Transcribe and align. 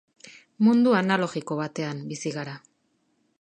Mundu 0.67 0.93
analogiko 1.01 1.59
batean 1.61 2.01
bizi 2.13 2.33
gara 2.39 2.57